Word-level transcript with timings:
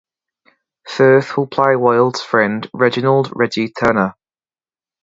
Firth 0.87 1.37
will 1.37 1.45
play 1.45 1.75
Wilde's 1.75 2.23
friend 2.23 2.67
Reginald 2.73 3.31
"Reggie" 3.35 3.69
Turner. 3.69 4.15